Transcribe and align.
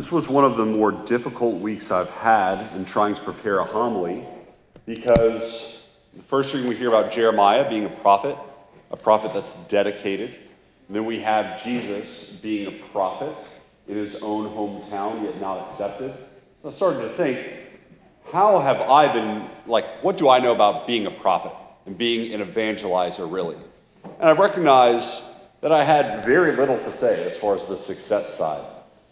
This 0.00 0.10
was 0.10 0.30
one 0.30 0.46
of 0.46 0.56
the 0.56 0.64
more 0.64 0.92
difficult 0.92 1.60
weeks 1.60 1.90
I've 1.90 2.08
had 2.08 2.74
in 2.74 2.86
trying 2.86 3.16
to 3.16 3.20
prepare 3.20 3.58
a 3.58 3.64
homily 3.64 4.24
because 4.86 5.78
the 6.16 6.22
first 6.22 6.52
thing 6.52 6.66
we 6.66 6.74
hear 6.74 6.88
about 6.88 7.12
Jeremiah 7.12 7.68
being 7.68 7.84
a 7.84 7.90
prophet, 7.90 8.34
a 8.90 8.96
prophet 8.96 9.34
that's 9.34 9.52
dedicated. 9.68 10.30
And 10.88 10.96
then 10.96 11.04
we 11.04 11.18
have 11.18 11.62
Jesus 11.62 12.30
being 12.30 12.66
a 12.68 12.70
prophet 12.70 13.36
in 13.88 13.96
his 13.96 14.14
own 14.22 14.48
hometown, 14.48 15.22
yet 15.22 15.38
not 15.38 15.68
accepted. 15.68 16.14
So 16.62 16.70
I 16.70 16.72
started 16.72 17.02
to 17.02 17.10
think, 17.10 17.46
how 18.32 18.58
have 18.58 18.80
I 18.80 19.12
been, 19.12 19.50
like, 19.66 20.02
what 20.02 20.16
do 20.16 20.30
I 20.30 20.38
know 20.38 20.54
about 20.54 20.86
being 20.86 21.04
a 21.08 21.10
prophet 21.10 21.52
and 21.84 21.98
being 21.98 22.32
an 22.32 22.40
evangelizer, 22.40 23.30
really? 23.30 23.58
And 24.18 24.30
I've 24.30 24.38
recognized 24.38 25.22
that 25.60 25.72
I 25.72 25.84
had 25.84 26.24
very 26.24 26.56
little 26.56 26.78
to 26.78 26.90
say 26.90 27.26
as 27.26 27.36
far 27.36 27.54
as 27.54 27.66
the 27.66 27.76
success 27.76 28.34
side. 28.34 28.64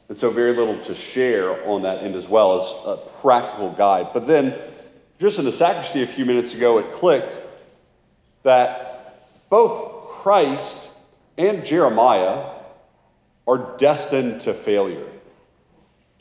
And 0.08 0.16
so, 0.16 0.30
very 0.30 0.54
little 0.54 0.80
to 0.84 0.94
share 0.94 1.68
on 1.68 1.82
that 1.82 2.02
end 2.02 2.14
as 2.14 2.26
well 2.26 2.56
as 2.56 2.72
a 2.86 2.96
practical 3.20 3.72
guide. 3.72 4.08
But 4.14 4.26
then, 4.26 4.54
just 5.20 5.38
in 5.38 5.44
the 5.44 5.52
sacristy 5.52 6.02
a 6.02 6.06
few 6.06 6.24
minutes 6.24 6.54
ago, 6.54 6.78
it 6.78 6.92
clicked 6.92 7.38
that 8.42 9.28
both 9.50 10.08
Christ 10.22 10.88
and 11.36 11.64
Jeremiah 11.64 12.52
are 13.46 13.76
destined 13.76 14.42
to 14.42 14.54
failure. 14.54 15.06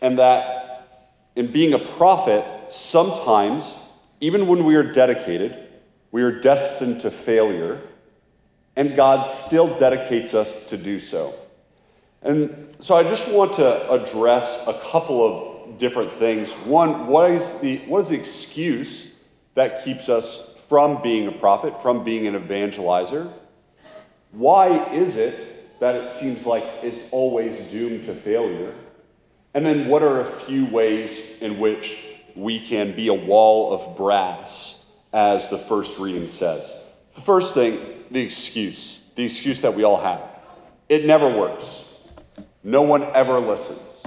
And 0.02 0.20
that 0.20 0.88
in 1.36 1.52
being 1.52 1.74
a 1.74 1.80
prophet, 1.80 2.72
sometimes, 2.72 3.78
even 4.20 4.48
when 4.48 4.66
we 4.66 4.76
are 4.76 4.92
dedicated, 4.92 5.58
we 6.12 6.24
are 6.24 6.40
destined 6.40 7.02
to 7.02 7.12
failure, 7.12 7.80
and 8.76 8.96
God 8.96 9.24
still 9.24 9.78
dedicates 9.78 10.34
us 10.34 10.56
to 10.66 10.78
do 10.78 11.00
so. 11.00 11.34
And 12.22 12.76
so 12.80 12.96
I 12.96 13.04
just 13.04 13.32
want 13.32 13.54
to 13.56 13.92
address 13.92 14.68
a 14.68 14.74
couple 14.74 15.26
of 15.26 15.78
different 15.78 16.14
things. 16.14 16.52
One, 16.54 17.08
what 17.08 17.32
is 17.32 17.60
the, 17.60 17.78
what 17.80 18.00
is 18.00 18.10
the 18.10 18.18
excuse 18.18 19.08
that 19.56 19.84
keeps 19.84 20.10
us 20.10 20.50
from 20.68 21.02
being 21.02 21.28
a 21.28 21.32
prophet, 21.32 21.82
from 21.82 22.04
being 22.04 22.28
an 22.28 22.36
evangelizer? 22.36 23.32
Why 24.32 24.92
is 24.92 25.16
it 25.16 25.80
that 25.80 25.96
it 25.96 26.10
seems 26.10 26.46
like 26.46 26.64
it's 26.84 27.02
always 27.12 27.58
doomed 27.72 28.06
to 28.06 28.16
failure? 28.16 28.74
And 29.54 29.66
then, 29.66 29.88
what 29.88 30.04
are 30.04 30.22
a 30.22 30.26
few 30.26 30.66
ways 30.66 31.40
in 31.42 31.58
which 31.58 31.98
we 32.36 32.60
can 32.60 32.96
be 32.96 33.08
a 33.08 33.14
wall 33.14 33.74
of 33.74 33.98
brass, 33.98 34.84
as 35.14 35.50
the 35.50 35.58
first 35.58 35.98
reading 35.98 36.28
says? 36.28 36.76
The 37.16 37.22
first 37.22 37.54
thing, 37.54 37.80
the 38.12 38.22
excuse, 38.22 39.00
the 39.16 39.24
excuse 39.24 39.62
that 39.62 39.74
we 39.74 39.84
all 39.84 40.00
have. 40.00 40.22
It 40.90 41.06
never 41.06 41.28
works. 41.28 41.84
No 42.68 42.82
one 42.82 43.02
ever 43.02 43.40
listens. 43.40 44.04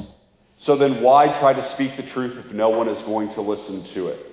So 0.59 0.77
then, 0.77 1.01
why 1.01 1.29
try 1.29 1.55
to 1.55 1.63
speak 1.63 1.97
the 1.97 2.03
truth 2.03 2.37
if 2.37 2.53
no 2.53 2.69
one 2.69 2.89
is 2.89 3.03
going 3.03 3.31
to 3.31 3.41
listen 3.41 3.85
to 3.95 4.09
it? 4.09 4.27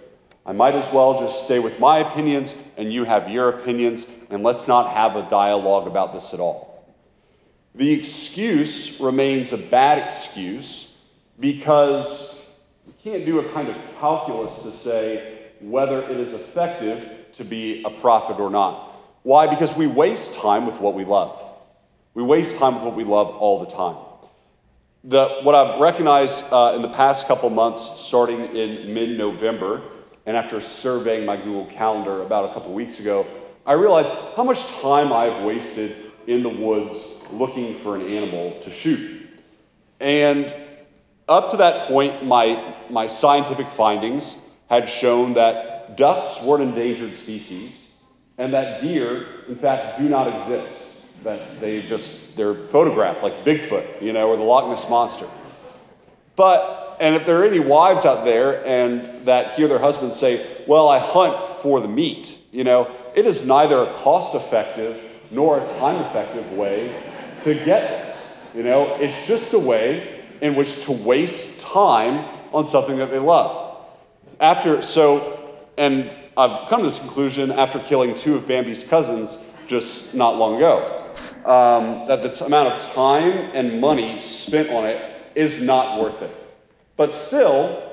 I 0.45 0.51
might 0.51 0.75
as 0.75 0.91
well 0.91 1.21
just 1.21 1.45
stay 1.45 1.59
with 1.59 1.79
my 1.79 1.99
opinions 1.99 2.53
and 2.75 2.91
you 2.91 3.05
have 3.05 3.29
your 3.29 3.47
opinions, 3.47 4.05
and 4.29 4.43
let's 4.43 4.67
not 4.67 4.91
have 4.91 5.15
a 5.15 5.29
dialogue 5.29 5.87
about 5.87 6.13
this 6.13 6.33
at 6.33 6.41
all. 6.41 6.85
The 7.73 7.93
excuse 7.93 8.99
remains 8.99 9.53
a 9.53 9.57
bad 9.57 9.99
excuse 9.99 10.93
because 11.39 12.35
you 12.85 12.93
can't 13.01 13.23
do 13.25 13.39
a 13.39 13.49
kind 13.53 13.69
of 13.69 13.77
calculus 14.01 14.61
to 14.63 14.73
say 14.73 15.39
whether 15.61 16.01
it 16.01 16.19
is 16.19 16.33
effective 16.33 17.09
to 17.35 17.45
be 17.45 17.81
a 17.85 17.89
prophet 17.89 18.41
or 18.41 18.49
not. 18.49 18.91
Why? 19.23 19.47
Because 19.47 19.73
we 19.77 19.87
waste 19.87 20.33
time 20.33 20.65
with 20.65 20.81
what 20.81 20.95
we 20.95 21.05
love. 21.05 21.41
We 22.13 22.23
waste 22.23 22.59
time 22.59 22.75
with 22.75 22.83
what 22.83 22.95
we 22.95 23.05
love 23.05 23.29
all 23.29 23.61
the 23.61 23.71
time 23.71 23.95
the, 25.03 25.39
what 25.43 25.55
I've 25.55 25.79
recognized 25.79 26.43
uh, 26.51 26.73
in 26.75 26.81
the 26.81 26.89
past 26.89 27.27
couple 27.27 27.49
months, 27.49 28.01
starting 28.01 28.55
in 28.55 28.93
mid 28.93 29.17
November, 29.17 29.81
and 30.25 30.35
after 30.35 30.59
surveying 30.59 31.25
my 31.25 31.37
Google 31.37 31.65
Calendar 31.65 32.21
about 32.21 32.49
a 32.49 32.53
couple 32.53 32.73
weeks 32.73 32.99
ago, 32.99 33.25
I 33.65 33.73
realized 33.73 34.15
how 34.35 34.43
much 34.43 34.65
time 34.81 35.13
I've 35.13 35.43
wasted 35.43 35.95
in 36.25 36.43
the 36.43 36.49
woods 36.49 37.21
looking 37.31 37.75
for 37.75 37.95
an 37.95 38.07
animal 38.07 38.59
to 38.61 38.71
shoot. 38.71 39.27
And 39.99 40.53
up 41.27 41.51
to 41.51 41.57
that 41.57 41.87
point, 41.87 42.25
my, 42.25 42.75
my 42.89 43.07
scientific 43.07 43.69
findings 43.69 44.37
had 44.69 44.89
shown 44.89 45.33
that 45.33 45.97
ducks 45.97 46.41
were 46.43 46.57
an 46.57 46.69
endangered 46.69 47.15
species 47.15 47.89
and 48.37 48.53
that 48.53 48.81
deer, 48.81 49.45
in 49.47 49.55
fact, 49.55 49.97
do 49.97 50.07
not 50.07 50.27
exist 50.27 50.86
that 51.23 51.59
they 51.59 51.81
just 51.81 52.35
they're 52.35 52.53
photographed 52.53 53.23
like 53.23 53.43
Bigfoot, 53.45 54.01
you 54.01 54.13
know, 54.13 54.29
or 54.29 54.37
the 54.37 54.43
Loch 54.43 54.69
Ness 54.69 54.89
monster. 54.89 55.27
But 56.35 56.97
and 56.99 57.15
if 57.15 57.25
there 57.25 57.41
are 57.41 57.45
any 57.45 57.59
wives 57.59 58.05
out 58.05 58.25
there 58.25 58.65
and 58.65 59.01
that 59.25 59.53
hear 59.53 59.67
their 59.67 59.79
husbands 59.79 60.17
say, 60.17 60.45
"Well, 60.67 60.87
I 60.87 60.99
hunt 60.99 61.45
for 61.61 61.79
the 61.79 61.87
meat," 61.87 62.37
you 62.51 62.63
know, 62.63 62.89
it 63.15 63.25
is 63.25 63.45
neither 63.45 63.79
a 63.79 63.93
cost-effective 63.95 65.03
nor 65.31 65.59
a 65.59 65.67
time-effective 65.79 66.53
way 66.53 66.95
to 67.43 67.53
get 67.53 67.83
it. 67.91 68.15
You 68.55 68.63
know, 68.63 68.95
it's 68.95 69.27
just 69.27 69.53
a 69.53 69.59
way 69.59 70.21
in 70.41 70.55
which 70.55 70.85
to 70.85 70.91
waste 70.91 71.59
time 71.59 72.25
on 72.53 72.65
something 72.65 72.97
that 72.97 73.11
they 73.11 73.19
love. 73.19 73.77
After 74.39 74.81
so, 74.81 75.39
and 75.77 76.15
I've 76.35 76.69
come 76.69 76.81
to 76.81 76.85
this 76.85 76.99
conclusion 76.99 77.51
after 77.51 77.79
killing 77.79 78.15
two 78.15 78.35
of 78.35 78.47
Bambi's 78.47 78.83
cousins 78.83 79.37
just 79.67 80.15
not 80.15 80.37
long 80.37 80.55
ago 80.57 81.06
um, 81.45 82.07
that 82.07 82.21
the 82.21 82.45
amount 82.45 82.73
of 82.73 82.93
time 82.93 83.51
and 83.53 83.79
money 83.81 84.19
spent 84.19 84.69
on 84.69 84.85
it 84.85 85.01
is 85.35 85.61
not 85.61 86.01
worth 86.01 86.21
it. 86.21 86.35
But 86.95 87.13
still, 87.13 87.83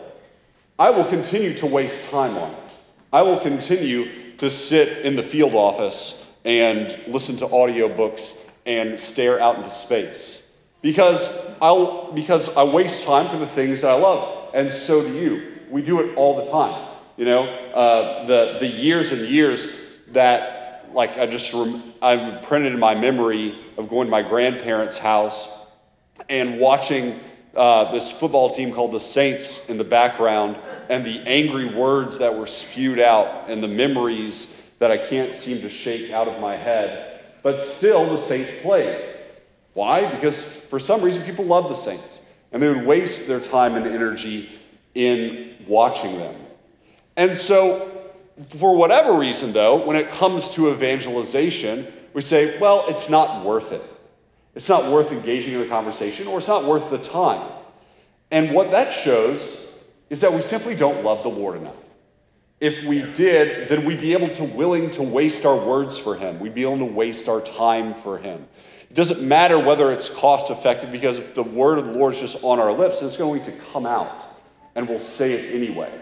I 0.78 0.90
will 0.90 1.04
continue 1.04 1.54
to 1.58 1.66
waste 1.66 2.10
time 2.10 2.36
on 2.36 2.50
it. 2.50 2.76
I 3.12 3.22
will 3.22 3.38
continue 3.38 4.36
to 4.38 4.50
sit 4.50 5.04
in 5.04 5.14
the 5.16 5.22
field 5.22 5.54
office 5.54 6.20
and 6.44 6.98
listen 7.06 7.36
to 7.36 7.46
audiobooks 7.46 8.36
and 8.66 8.98
stare 8.98 9.40
out 9.40 9.56
into 9.56 9.70
space 9.70 10.42
because 10.82 11.30
I'll 11.62 12.12
because 12.12 12.54
I 12.56 12.64
waste 12.64 13.06
time 13.06 13.30
for 13.30 13.36
the 13.38 13.46
things 13.46 13.80
that 13.80 13.90
I 13.90 13.94
love, 13.94 14.50
and 14.54 14.70
so 14.70 15.02
do 15.02 15.14
you. 15.14 15.52
We 15.70 15.82
do 15.82 16.00
it 16.00 16.16
all 16.16 16.36
the 16.44 16.50
time. 16.50 16.88
You 17.16 17.24
know, 17.24 17.44
uh, 17.44 18.26
the 18.26 18.56
the 18.60 18.66
years 18.66 19.12
and 19.12 19.22
years 19.22 19.66
that 20.08 20.53
like 20.94 21.18
I 21.18 21.26
just 21.26 21.54
I've 22.02 22.42
printed 22.42 22.72
in 22.72 22.78
my 22.78 22.94
memory 22.94 23.58
of 23.76 23.88
going 23.88 24.06
to 24.06 24.10
my 24.10 24.22
grandparents' 24.22 24.98
house 24.98 25.48
and 26.28 26.58
watching 26.58 27.18
uh, 27.56 27.92
this 27.92 28.10
football 28.12 28.50
team 28.50 28.72
called 28.72 28.92
the 28.92 29.00
Saints 29.00 29.64
in 29.66 29.78
the 29.78 29.84
background, 29.84 30.58
and 30.88 31.04
the 31.04 31.22
angry 31.26 31.66
words 31.66 32.18
that 32.18 32.36
were 32.36 32.46
spewed 32.46 32.98
out, 32.98 33.48
and 33.48 33.62
the 33.62 33.68
memories 33.68 34.60
that 34.78 34.90
I 34.90 34.96
can't 34.96 35.32
seem 35.32 35.60
to 35.60 35.68
shake 35.68 36.10
out 36.10 36.28
of 36.28 36.40
my 36.40 36.56
head. 36.56 37.20
But 37.42 37.60
still, 37.60 38.06
the 38.06 38.18
Saints 38.18 38.50
played. 38.62 39.04
Why? 39.72 40.10
Because 40.10 40.42
for 40.42 40.78
some 40.78 41.02
reason, 41.02 41.24
people 41.24 41.44
love 41.44 41.68
the 41.68 41.74
Saints, 41.74 42.20
and 42.52 42.62
they 42.62 42.68
would 42.68 42.86
waste 42.86 43.28
their 43.28 43.40
time 43.40 43.74
and 43.74 43.86
energy 43.86 44.50
in 44.94 45.54
watching 45.66 46.18
them. 46.18 46.34
And 47.16 47.36
so 47.36 47.93
for 48.58 48.74
whatever 48.76 49.18
reason, 49.18 49.52
though, 49.52 49.86
when 49.86 49.96
it 49.96 50.08
comes 50.08 50.50
to 50.50 50.70
evangelization, 50.70 51.86
we 52.12 52.22
say, 52.22 52.58
well, 52.58 52.84
it's 52.88 53.08
not 53.08 53.44
worth 53.44 53.72
it. 53.72 53.82
It's 54.54 54.68
not 54.68 54.90
worth 54.90 55.12
engaging 55.12 55.54
in 55.54 55.60
the 55.60 55.66
conversation, 55.66 56.26
or 56.26 56.38
it's 56.38 56.48
not 56.48 56.64
worth 56.64 56.90
the 56.90 56.98
time. 56.98 57.50
And 58.30 58.52
what 58.52 58.72
that 58.72 58.92
shows 58.92 59.60
is 60.10 60.20
that 60.22 60.32
we 60.32 60.42
simply 60.42 60.74
don't 60.74 61.04
love 61.04 61.22
the 61.22 61.28
Lord 61.28 61.56
enough. 61.56 61.74
If 62.60 62.84
we 62.84 63.02
did, 63.02 63.68
then 63.68 63.84
we'd 63.84 64.00
be 64.00 64.12
able 64.12 64.28
to 64.30 64.44
willing 64.44 64.90
to 64.92 65.02
waste 65.02 65.44
our 65.44 65.56
words 65.56 65.98
for 65.98 66.14
him. 66.14 66.40
We'd 66.40 66.54
be 66.54 66.62
able 66.62 66.78
to 66.78 66.84
waste 66.84 67.28
our 67.28 67.40
time 67.40 67.94
for 67.94 68.18
him. 68.18 68.46
It 68.90 68.94
doesn't 68.94 69.26
matter 69.26 69.58
whether 69.58 69.90
it's 69.90 70.08
cost 70.08 70.50
effective 70.50 70.92
because 70.92 71.18
if 71.18 71.34
the 71.34 71.42
word 71.42 71.78
of 71.78 71.86
the 71.86 71.92
Lord 71.92 72.14
is 72.14 72.20
just 72.20 72.44
on 72.44 72.60
our 72.60 72.72
lips, 72.72 73.02
it's 73.02 73.16
going 73.16 73.42
to 73.42 73.52
come 73.72 73.86
out 73.86 74.24
and 74.74 74.88
we'll 74.88 75.00
say 75.00 75.32
it 75.32 75.54
anyway. 75.54 75.92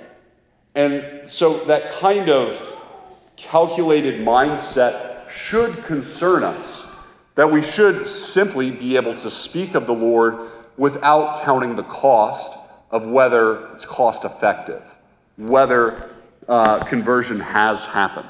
And 0.75 1.31
so 1.31 1.65
that 1.65 1.91
kind 1.93 2.31
of 2.31 2.81
calculated 3.37 4.21
mindset 4.21 5.29
should 5.29 5.85
concern 5.85 6.43
us, 6.43 6.87
that 7.35 7.51
we 7.51 7.63
should 7.63 8.07
simply 8.07 8.71
be 8.71 8.97
able 8.97 9.15
to 9.17 9.31
speak 9.31 9.75
of 9.75 9.87
the 9.87 9.95
Lord 9.95 10.51
without 10.77 11.43
counting 11.45 11.77
the 11.77 11.83
cost 11.83 12.53
of 12.91 13.07
whether 13.07 13.73
it's 13.73 13.87
cost 13.87 14.25
effective, 14.25 14.83
whether 15.37 16.11
uh, 16.49 16.81
conversion 16.85 17.41
has 17.41 17.85
happened. 17.85 18.29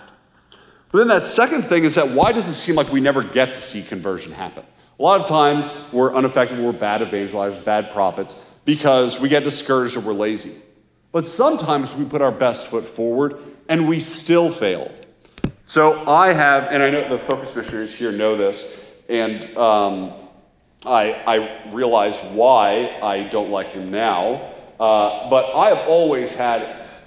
But 0.90 0.98
then 0.98 1.08
that 1.08 1.26
second 1.26 1.62
thing 1.62 1.84
is 1.84 1.94
that 1.94 2.10
why 2.10 2.32
does 2.32 2.48
it 2.48 2.52
seem 2.52 2.76
like 2.76 2.92
we 2.92 3.00
never 3.00 3.22
get 3.22 3.52
to 3.52 3.58
see 3.58 3.82
conversion 3.82 4.32
happen? 4.32 4.64
A 4.98 5.02
lot 5.02 5.20
of 5.20 5.26
times 5.26 5.72
we're 5.90 6.16
ineffective, 6.16 6.58
we're 6.58 6.72
bad 6.72 7.00
evangelizers, 7.00 7.64
bad 7.64 7.92
prophets, 7.92 8.34
because 8.64 9.18
we 9.18 9.28
get 9.28 9.42
discouraged 9.42 9.96
or 9.96 10.00
we're 10.00 10.12
lazy. 10.12 10.54
But 11.12 11.26
sometimes 11.26 11.94
we 11.94 12.06
put 12.06 12.22
our 12.22 12.32
best 12.32 12.66
foot 12.66 12.86
forward 12.86 13.38
and 13.68 13.86
we 13.86 14.00
still 14.00 14.50
fail. 14.50 14.90
So 15.66 16.08
I 16.08 16.32
have, 16.32 16.64
and 16.64 16.82
I 16.82 16.90
know 16.90 17.08
the 17.08 17.18
focus 17.18 17.54
missionaries 17.54 17.94
here 17.94 18.12
know 18.12 18.36
this, 18.36 18.64
and 19.08 19.44
um, 19.56 20.12
I, 20.84 21.12
I 21.26 21.70
realize 21.72 22.20
why 22.20 22.98
I 23.02 23.22
don't 23.24 23.50
like 23.50 23.68
him 23.68 23.90
now. 23.90 24.50
Uh, 24.80 25.30
but 25.30 25.54
I 25.54 25.68
have 25.68 25.86
always 25.86 26.34
had 26.34 26.66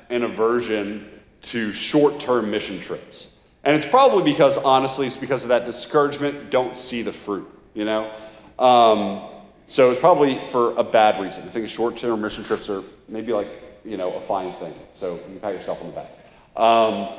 an 0.10 0.24
aversion 0.24 1.10
to 1.42 1.74
short 1.74 2.19
term 2.19 2.52
mission 2.52 2.80
trips. 2.80 3.28
And 3.63 3.75
it's 3.75 3.86
probably 3.86 4.24
because, 4.24 4.57
honestly, 4.57 5.07
it's 5.07 5.18
because 5.18 5.44
of 5.44 5.50
that 5.50 5.66
discouragement, 5.66 6.52
don't 6.52 6.78
see 6.78 7.02
the 7.02 7.12
fruit, 7.12 7.50
you 7.74 7.84
know? 7.84 8.12
Um, 8.60 9.24
so 9.66 9.90
it's 9.92 10.00
probably 10.00 10.40
for 10.48 10.74
a 10.78 10.84
bad 10.84 11.22
reason. 11.22 11.44
I 11.44 11.50
think 11.50 11.68
short 11.68 11.98
term 11.98 12.22
mission 12.22 12.44
trips 12.44 12.69
are 12.69 12.84
maybe 13.10 13.34
like, 13.34 13.48
you 13.86 13.98
know, 13.98 14.14
a 14.14 14.22
fine 14.22 14.54
thing. 14.56 14.74
So 14.94 15.20
you 15.32 15.40
pat 15.40 15.54
yourself 15.54 15.82
on 15.82 15.88
the 15.88 15.94
back. 15.94 16.12
Um, 16.56 17.10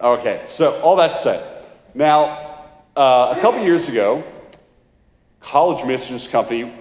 okay, 0.00 0.42
so 0.44 0.80
all 0.80 0.96
that 0.96 1.16
said, 1.16 1.64
now, 1.94 2.68
uh, 2.96 3.34
a 3.36 3.40
couple 3.40 3.62
years 3.62 3.88
ago, 3.88 4.24
College 5.40 5.84
Missions 5.84 6.28
Company 6.28 6.72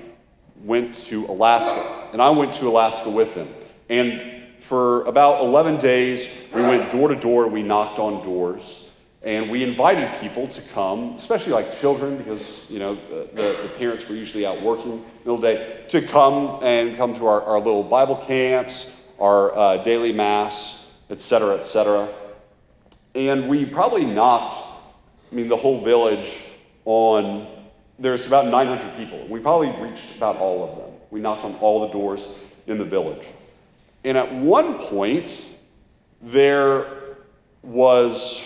went 0.64 0.96
to 0.96 1.26
Alaska, 1.26 2.10
and 2.14 2.22
I 2.22 2.30
went 2.32 2.54
to 2.54 2.68
Alaska 2.68 3.10
with 3.10 3.34
them. 3.36 3.48
And 3.90 4.40
for 4.60 5.04
about 5.04 5.42
11 5.42 5.78
days, 5.78 6.30
we 6.54 6.62
went 6.62 6.92
door 6.92 7.08
to 7.08 7.16
door, 7.16 7.48
we 7.48 7.64
knocked 7.64 7.98
on 7.98 8.24
doors, 8.24 8.90
and 9.24 9.50
we 9.50 9.64
invited 9.64 10.20
people 10.20 10.48
to 10.48 10.62
come, 10.74 11.16
especially 11.16 11.54
like 11.54 11.80
children, 11.80 12.18
because 12.18 12.66
you 12.70 12.80
know 12.80 12.96
the, 12.96 13.30
the 13.34 13.72
parents 13.78 14.08
were 14.08 14.16
usually 14.16 14.46
out 14.46 14.62
working 14.62 15.04
middle 15.20 15.38
the 15.38 15.54
day, 15.54 15.86
to 15.90 16.02
come 16.02 16.60
and 16.64 16.96
come 16.98 17.14
to 17.16 17.28
our, 17.28 17.42
our 17.42 17.58
little 17.60 17.84
Bible 17.84 18.16
camps, 18.16 18.92
our 19.20 19.56
uh, 19.56 19.78
daily 19.78 20.14
mass, 20.14 20.88
et 21.10 21.22
cetera, 21.22 21.58
et 21.58 21.64
cetera. 21.64 22.10
And 23.16 23.50
we 23.50 23.66
probably 23.66 24.06
knocked, 24.06 24.58
I 25.32 25.36
mean, 25.36 25.48
the 25.48 25.58
whole 25.58 25.84
village 25.84 26.44
on 26.86 27.48
there's 28.00 28.26
about 28.26 28.48
900 28.48 28.96
people. 28.96 29.28
We 29.28 29.40
probably 29.40 29.72
reached 29.82 30.16
about 30.16 30.38
all 30.38 30.64
of 30.64 30.78
them. 30.78 31.00
We 31.12 31.20
knocked 31.20 31.44
on 31.44 31.56
all 31.56 31.82
the 31.82 31.90
doors 31.90 32.28
in 32.66 32.78
the 32.78 32.86
village. 32.86 33.28
And 34.06 34.18
at 34.18 34.34
one 34.34 34.76
point, 34.80 35.54
there 36.22 36.88
was 37.62 38.42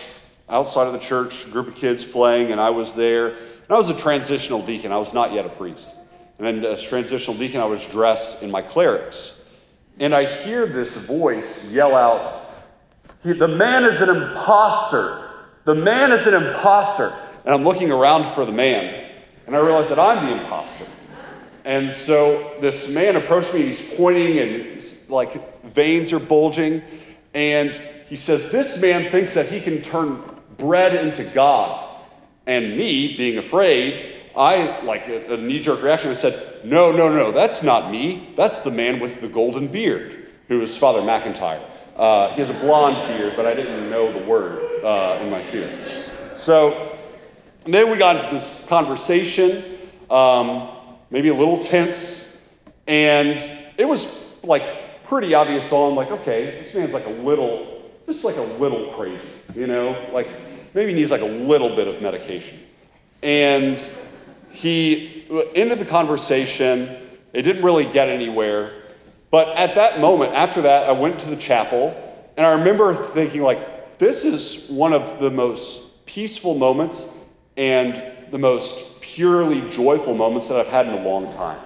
outside 0.49 0.87
of 0.87 0.93
the 0.93 0.99
church 0.99 1.45
a 1.45 1.49
group 1.49 1.67
of 1.67 1.75
kids 1.75 2.03
playing, 2.03 2.51
and 2.51 2.59
I 2.59 2.71
was 2.71 2.93
there. 2.93 3.29
And 3.29 3.71
I 3.71 3.75
was 3.75 3.89
a 3.89 3.97
transitional 3.97 4.63
deacon. 4.63 4.91
I 4.91 4.97
was 4.97 5.13
not 5.13 5.33
yet 5.33 5.45
a 5.45 5.49
priest. 5.49 5.93
And 6.39 6.65
as 6.65 6.81
transitional 6.81 7.37
deacon, 7.37 7.61
I 7.61 7.65
was 7.65 7.85
dressed 7.85 8.41
in 8.41 8.49
my 8.49 8.61
clerics. 8.61 9.33
And 10.03 10.13
I 10.13 10.25
hear 10.25 10.65
this 10.65 10.97
voice 10.97 11.71
yell 11.71 11.95
out, 11.95 12.45
The 13.23 13.47
man 13.47 13.85
is 13.85 14.01
an 14.01 14.09
impostor. 14.09 15.29
The 15.63 15.75
man 15.75 16.11
is 16.11 16.27
an 16.27 16.33
impostor. 16.33 17.13
And 17.45 17.53
I'm 17.55 17.63
looking 17.63 17.89
around 17.89 18.25
for 18.25 18.43
the 18.43 18.51
man. 18.51 19.09
And 19.47 19.55
I 19.55 19.59
realize 19.59 19.87
that 19.87 19.99
I'm 19.99 20.25
the 20.25 20.33
imposter. 20.41 20.85
And 21.63 21.89
so 21.89 22.53
this 22.59 22.93
man 22.93 23.15
approached 23.15 23.53
me, 23.53 23.61
he's 23.61 23.95
pointing, 23.95 24.39
and 24.39 24.51
his, 24.51 25.09
like 25.09 25.63
veins 25.63 26.11
are 26.11 26.19
bulging. 26.19 26.81
And 27.33 27.73
he 28.07 28.17
says, 28.17 28.51
This 28.51 28.81
man 28.81 29.09
thinks 29.09 29.35
that 29.35 29.47
he 29.47 29.61
can 29.61 29.81
turn 29.81 30.21
bread 30.57 30.95
into 30.95 31.23
God. 31.23 31.97
And 32.45 32.75
me, 32.75 33.15
being 33.15 33.37
afraid, 33.37 34.12
I, 34.35 34.81
like 34.83 35.07
a, 35.07 35.33
a 35.33 35.37
knee 35.37 35.59
jerk 35.59 35.81
reaction, 35.81 36.09
I 36.09 36.13
said, 36.13 36.65
No, 36.65 36.91
no, 36.91 37.13
no, 37.13 37.31
that's 37.31 37.63
not 37.63 37.91
me. 37.91 38.33
That's 38.35 38.59
the 38.59 38.71
man 38.71 38.99
with 38.99 39.21
the 39.21 39.27
golden 39.27 39.67
beard, 39.67 40.27
who 40.47 40.61
is 40.61 40.77
Father 40.77 41.01
McIntyre. 41.01 41.63
Uh, 41.95 42.29
he 42.29 42.37
has 42.37 42.49
a 42.49 42.55
blonde 42.55 42.95
beard, 43.07 43.33
but 43.35 43.45
I 43.45 43.53
didn't 43.53 43.89
know 43.89 44.11
the 44.11 44.25
word 44.25 44.83
uh, 44.83 45.19
in 45.21 45.29
my 45.29 45.43
fear. 45.43 45.69
So 46.33 46.97
then 47.65 47.91
we 47.91 47.97
got 47.97 48.15
into 48.15 48.29
this 48.31 48.65
conversation, 48.67 49.63
um, 50.09 50.69
maybe 51.11 51.29
a 51.29 51.35
little 51.35 51.59
tense, 51.59 52.35
and 52.87 53.41
it 53.77 53.87
was 53.87 54.23
like 54.43 55.05
pretty 55.05 55.33
obvious 55.33 55.69
So 55.69 55.89
I'm 55.89 55.95
like, 55.95 56.11
okay, 56.11 56.59
this 56.59 56.73
man's 56.73 56.93
like 56.93 57.05
a 57.05 57.11
little, 57.11 57.83
just 58.07 58.23
like 58.23 58.37
a 58.37 58.41
little 58.41 58.91
crazy, 58.93 59.27
you 59.55 59.67
know, 59.67 59.95
like 60.11 60.27
maybe 60.73 60.91
he 60.91 60.97
needs 60.97 61.11
like 61.11 61.21
a 61.21 61.25
little 61.25 61.75
bit 61.75 61.87
of 61.87 62.01
medication. 62.01 62.59
And 63.21 63.79
he 64.53 65.25
ended 65.55 65.79
the 65.79 65.85
conversation. 65.85 66.95
It 67.33 67.41
didn't 67.41 67.63
really 67.63 67.85
get 67.85 68.07
anywhere. 68.07 68.71
But 69.31 69.57
at 69.57 69.75
that 69.75 69.99
moment, 69.99 70.33
after 70.33 70.61
that, 70.61 70.87
I 70.87 70.91
went 70.91 71.21
to 71.21 71.29
the 71.29 71.35
chapel, 71.35 71.95
and 72.37 72.45
I 72.45 72.53
remember 72.53 72.93
thinking, 72.93 73.41
like, 73.41 73.97
this 73.97 74.25
is 74.25 74.69
one 74.69 74.93
of 74.93 75.19
the 75.19 75.31
most 75.31 76.05
peaceful 76.05 76.53
moments 76.53 77.07
and 77.57 78.01
the 78.29 78.37
most 78.37 79.01
purely 79.01 79.67
joyful 79.69 80.13
moments 80.13 80.49
that 80.49 80.59
I've 80.59 80.67
had 80.67 80.87
in 80.87 80.93
a 80.93 81.01
long 81.01 81.31
time. 81.33 81.59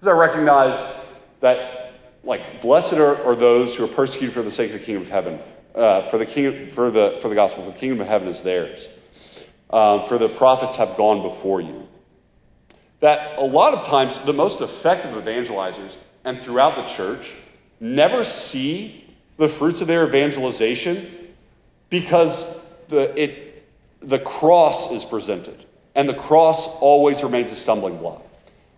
Because 0.00 0.08
I 0.08 0.18
recognize 0.18 0.82
that, 1.40 1.92
like, 2.22 2.62
blessed 2.62 2.94
are, 2.94 3.22
are, 3.22 3.36
those 3.36 3.76
who 3.76 3.84
are 3.84 3.88
persecuted 3.88 4.32
for 4.32 4.42
the 4.42 4.50
sake 4.50 4.72
of 4.72 4.80
the 4.80 4.84
kingdom 4.86 5.02
of 5.02 5.10
heaven, 5.10 5.40
uh, 5.74 6.08
for 6.08 6.16
the 6.16 6.26
king, 6.26 6.64
for 6.64 6.90
the 6.90 7.18
for 7.20 7.28
the 7.28 7.34
gospel. 7.34 7.64
For 7.64 7.72
the 7.72 7.78
kingdom 7.78 8.00
of 8.00 8.06
heaven 8.06 8.28
is 8.28 8.40
theirs. 8.40 8.88
Um, 9.68 10.06
for 10.06 10.16
the 10.16 10.30
prophets 10.30 10.76
have 10.76 10.96
gone 10.96 11.20
before 11.20 11.60
you. 11.60 11.88
That 13.04 13.38
a 13.38 13.44
lot 13.44 13.74
of 13.74 13.82
times 13.82 14.20
the 14.20 14.32
most 14.32 14.62
effective 14.62 15.10
evangelizers 15.10 15.98
and 16.24 16.42
throughout 16.42 16.76
the 16.76 16.84
church 16.84 17.36
never 17.78 18.24
see 18.24 19.04
the 19.36 19.46
fruits 19.46 19.82
of 19.82 19.88
their 19.88 20.06
evangelization 20.06 21.06
because 21.90 22.46
the, 22.88 23.12
it 23.22 23.62
the 24.00 24.18
cross 24.18 24.90
is 24.90 25.04
presented, 25.04 25.66
and 25.94 26.08
the 26.08 26.14
cross 26.14 26.66
always 26.80 27.22
remains 27.22 27.52
a 27.52 27.56
stumbling 27.56 27.98
block. 27.98 28.22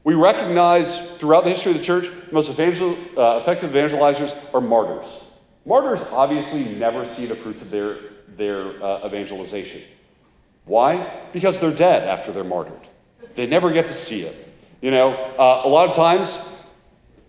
We 0.02 0.14
recognize 0.14 0.98
throughout 1.18 1.44
the 1.44 1.50
history 1.50 1.70
of 1.70 1.78
the 1.78 1.84
church, 1.84 2.08
the 2.08 2.34
most 2.34 2.50
evangel- 2.50 2.98
uh, 3.16 3.38
effective 3.40 3.70
evangelizers 3.70 4.36
are 4.52 4.60
martyrs. 4.60 5.20
Martyrs 5.64 6.02
obviously 6.10 6.64
never 6.64 7.04
see 7.04 7.26
the 7.26 7.36
fruits 7.36 7.62
of 7.62 7.70
their, 7.70 7.98
their 8.36 8.82
uh, 8.82 9.06
evangelization. 9.06 9.82
Why? 10.64 11.08
Because 11.32 11.60
they're 11.60 11.70
dead 11.70 12.08
after 12.08 12.32
they're 12.32 12.42
martyred. 12.42 12.88
They 13.34 13.46
never 13.46 13.70
get 13.72 13.86
to 13.86 13.92
see 13.92 14.22
it. 14.22 14.34
You 14.80 14.90
know, 14.90 15.12
uh, 15.12 15.62
a 15.64 15.68
lot 15.68 15.88
of 15.88 15.96
times, 15.96 16.38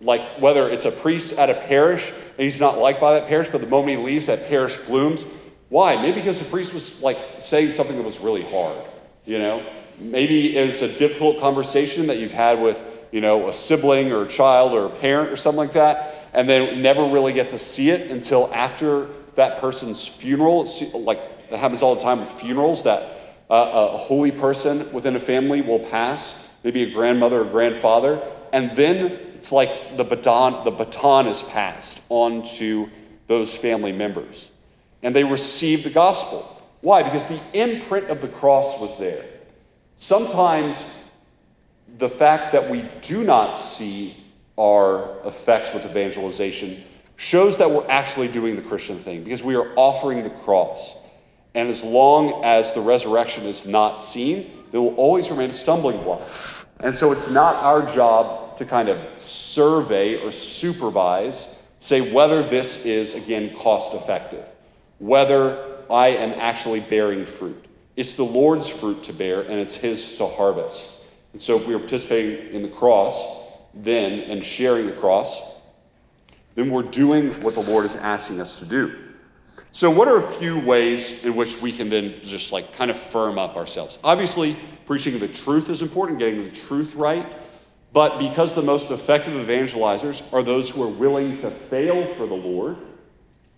like 0.00 0.38
whether 0.38 0.68
it's 0.68 0.84
a 0.84 0.92
priest 0.92 1.38
at 1.38 1.50
a 1.50 1.54
parish 1.54 2.10
and 2.10 2.44
he's 2.44 2.60
not 2.60 2.78
liked 2.78 3.00
by 3.00 3.14
that 3.14 3.28
parish, 3.28 3.48
but 3.48 3.60
the 3.60 3.66
moment 3.66 3.98
he 3.98 4.04
leaves, 4.04 4.26
that 4.26 4.48
parish 4.48 4.76
blooms, 4.76 5.26
why? 5.68 5.96
Maybe 5.96 6.14
because 6.20 6.38
the 6.38 6.44
priest 6.44 6.72
was 6.72 7.02
like 7.02 7.18
saying 7.40 7.72
something 7.72 7.96
that 7.96 8.04
was 8.04 8.20
really 8.20 8.44
hard, 8.44 8.78
you 9.26 9.38
know? 9.38 9.66
Maybe 9.98 10.56
it 10.56 10.64
was 10.64 10.82
a 10.82 10.96
difficult 10.96 11.40
conversation 11.40 12.06
that 12.06 12.18
you've 12.18 12.32
had 12.32 12.62
with, 12.62 12.82
you 13.10 13.20
know, 13.20 13.48
a 13.48 13.52
sibling 13.52 14.12
or 14.12 14.22
a 14.22 14.28
child 14.28 14.72
or 14.72 14.86
a 14.86 14.90
parent 14.90 15.30
or 15.30 15.36
something 15.36 15.58
like 15.58 15.72
that, 15.72 16.14
and 16.32 16.48
then 16.48 16.82
never 16.82 17.08
really 17.08 17.32
get 17.32 17.48
to 17.50 17.58
see 17.58 17.90
it 17.90 18.10
until 18.10 18.52
after 18.54 19.08
that 19.34 19.58
person's 19.58 20.06
funeral. 20.06 20.68
Like 20.94 21.50
that 21.50 21.58
happens 21.58 21.82
all 21.82 21.96
the 21.96 22.02
time 22.02 22.20
with 22.20 22.30
funerals 22.30 22.84
that 22.84 23.27
uh, 23.50 23.90
a 23.92 23.96
holy 23.96 24.30
person 24.30 24.92
within 24.92 25.16
a 25.16 25.20
family 25.20 25.62
will 25.62 25.80
pass, 25.80 26.46
maybe 26.62 26.82
a 26.82 26.90
grandmother 26.90 27.42
or 27.42 27.44
grandfather, 27.44 28.22
and 28.52 28.76
then 28.76 29.06
it's 29.34 29.52
like 29.52 29.96
the 29.96 30.04
baton, 30.04 30.64
the 30.64 30.70
baton 30.70 31.26
is 31.26 31.42
passed 31.42 32.02
on 32.08 32.42
to 32.56 32.90
those 33.26 33.54
family 33.54 33.92
members 33.92 34.50
and 35.02 35.14
they 35.14 35.24
received 35.24 35.84
the 35.84 35.90
gospel. 35.90 36.54
Why? 36.80 37.02
Because 37.02 37.26
the 37.26 37.40
imprint 37.52 38.10
of 38.10 38.20
the 38.20 38.28
cross 38.28 38.80
was 38.80 38.96
there. 38.98 39.24
Sometimes 39.96 40.84
the 41.98 42.08
fact 42.08 42.52
that 42.52 42.70
we 42.70 42.82
do 43.02 43.24
not 43.24 43.56
see 43.56 44.16
our 44.58 45.26
effects 45.26 45.72
with 45.72 45.84
evangelization 45.84 46.82
shows 47.16 47.58
that 47.58 47.70
we're 47.70 47.86
actually 47.88 48.28
doing 48.28 48.56
the 48.56 48.62
Christian 48.62 48.98
thing 48.98 49.24
because 49.24 49.42
we 49.42 49.56
are 49.56 49.68
offering 49.76 50.22
the 50.22 50.30
cross. 50.30 50.96
And 51.54 51.68
as 51.68 51.82
long 51.82 52.44
as 52.44 52.72
the 52.72 52.80
resurrection 52.80 53.44
is 53.44 53.66
not 53.66 54.00
seen, 54.00 54.50
there 54.70 54.80
will 54.80 54.94
always 54.94 55.30
remain 55.30 55.50
a 55.50 55.52
stumbling 55.52 56.02
block. 56.02 56.22
And 56.80 56.96
so 56.96 57.12
it's 57.12 57.30
not 57.30 57.56
our 57.56 57.86
job 57.86 58.58
to 58.58 58.64
kind 58.64 58.88
of 58.88 58.98
survey 59.22 60.22
or 60.22 60.30
supervise, 60.30 61.48
say 61.80 62.12
whether 62.12 62.42
this 62.42 62.84
is, 62.84 63.14
again, 63.14 63.56
cost 63.56 63.94
effective 63.94 64.46
whether 64.98 65.76
I 65.90 66.08
am 66.08 66.32
actually 66.32 66.80
bearing 66.80 67.26
fruit. 67.26 67.64
It's 67.96 68.14
the 68.14 68.24
Lord's 68.24 68.68
fruit 68.68 69.04
to 69.04 69.12
bear, 69.12 69.40
and 69.40 69.54
it's 69.54 69.74
His 69.74 70.18
to 70.18 70.26
harvest. 70.26 70.90
And 71.32 71.42
so, 71.42 71.56
if 71.56 71.66
we 71.66 71.74
are 71.74 71.78
participating 71.78 72.52
in 72.54 72.62
the 72.62 72.68
cross, 72.68 73.26
then, 73.74 74.20
and 74.20 74.44
sharing 74.44 74.86
the 74.86 74.92
cross, 74.92 75.40
then 76.54 76.70
we're 76.70 76.82
doing 76.82 77.32
what 77.42 77.54
the 77.54 77.60
Lord 77.60 77.84
is 77.84 77.96
asking 77.96 78.40
us 78.40 78.58
to 78.60 78.64
do. 78.64 78.96
So, 79.70 79.90
what 79.90 80.08
are 80.08 80.16
a 80.16 80.22
few 80.22 80.58
ways 80.58 81.24
in 81.24 81.36
which 81.36 81.60
we 81.60 81.72
can 81.72 81.90
then 81.90 82.20
just 82.22 82.52
like 82.52 82.72
kind 82.74 82.90
of 82.90 82.98
firm 82.98 83.38
up 83.38 83.56
ourselves? 83.56 83.98
Obviously, 84.02 84.56
preaching 84.86 85.18
the 85.18 85.28
truth 85.28 85.68
is 85.68 85.82
important, 85.82 86.18
getting 86.18 86.44
the 86.44 86.50
truth 86.50 86.94
right. 86.94 87.26
But 87.92 88.18
because 88.18 88.54
the 88.54 88.62
most 88.62 88.90
effective 88.90 89.34
evangelizers 89.34 90.22
are 90.32 90.42
those 90.42 90.68
who 90.68 90.82
are 90.82 90.88
willing 90.88 91.38
to 91.38 91.50
fail 91.50 92.14
for 92.14 92.26
the 92.26 92.34
Lord, 92.34 92.76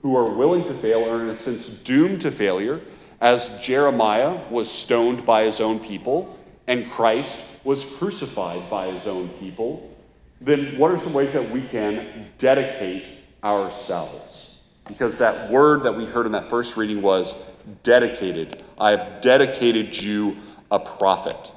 who 0.03 0.17
are 0.17 0.31
willing 0.31 0.65
to 0.65 0.75
fail 0.75 1.09
are 1.09 1.23
in 1.23 1.29
a 1.29 1.35
sense 1.35 1.69
doomed 1.69 2.23
to 2.23 2.31
failure, 2.31 2.81
as 3.21 3.49
Jeremiah 3.61 4.49
was 4.51 4.71
stoned 4.71 5.27
by 5.27 5.45
his 5.45 5.61
own 5.61 5.81
people 5.81 6.39
and 6.67 6.91
Christ 6.91 7.41
was 7.65 7.85
crucified 7.85 8.71
by 8.71 8.91
his 8.91 9.07
own 9.07 9.29
people, 9.41 9.95
then 10.41 10.79
what 10.79 10.91
are 10.91 10.99
some 10.99 11.13
ways 11.13 11.33
that 11.35 11.51
we 11.51 11.63
can 11.63 12.27
dedicate 12.39 13.07
ourselves? 13.45 14.50
Because 14.91 15.19
that 15.19 15.51
word 15.53 15.85
that 15.85 15.97
we 15.97 16.05
heard 16.05 16.27
in 16.27 16.33
that 16.33 16.51
first 16.51 16.77
reading 16.77 17.01
was 17.01 17.37
dedicated. 17.85 18.63
I 18.79 18.91
have 18.91 19.21
dedicated 19.21 19.97
you 19.97 20.37
a 20.71 20.81
prophet. 20.81 21.53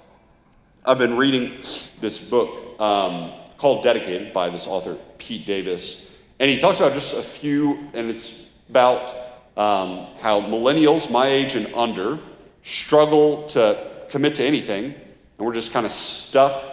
I've 0.86 1.00
been 1.00 1.18
reading 1.18 1.64
this 2.00 2.20
book 2.20 2.80
um, 2.80 3.32
called 3.58 3.84
Dedicated 3.84 4.34
by 4.34 4.50
this 4.50 4.68
author, 4.68 4.98
Pete 5.18 5.48
Davis. 5.48 6.06
And 6.40 6.50
he 6.50 6.60
talks 6.60 6.78
about 6.80 6.94
just 6.94 7.16
a 7.16 7.24
few, 7.24 7.88
and 7.96 8.10
it's 8.10 8.46
about 8.70 9.16
um, 9.58 10.08
how 10.20 10.42
millennials, 10.42 11.10
my 11.10 11.28
age 11.28 11.56
and 11.56 11.74
under, 11.74 12.20
struggle 12.64 13.46
to 13.48 14.06
commit 14.10 14.36
to 14.36 14.44
anything, 14.44 14.94
and 14.94 15.48
we're 15.48 15.54
just 15.54 15.74
kind 15.74 15.88
of 15.88 15.92
stuck 15.92 16.73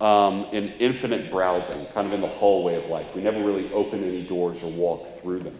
um, 0.00 0.46
in 0.52 0.68
infinite 0.78 1.30
browsing, 1.30 1.86
kind 1.92 2.06
of 2.06 2.12
in 2.12 2.20
the 2.20 2.26
hallway 2.26 2.76
of 2.76 2.86
life. 2.86 3.06
We 3.14 3.22
never 3.22 3.42
really 3.42 3.70
open 3.72 4.02
any 4.02 4.22
doors 4.22 4.62
or 4.62 4.70
walk 4.70 5.20
through 5.20 5.40
them. 5.40 5.56